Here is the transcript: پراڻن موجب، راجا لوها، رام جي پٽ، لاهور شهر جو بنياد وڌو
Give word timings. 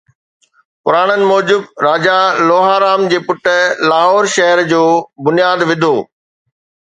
پراڻن 0.85 1.21
موجب، 1.31 1.61
راجا 1.87 2.17
لوها، 2.47 2.75
رام 2.85 3.03
جي 3.11 3.19
پٽ، 3.27 3.45
لاهور 3.91 4.31
شهر 4.37 4.61
جو 4.71 4.83
بنياد 5.29 5.67
وڌو 5.69 5.93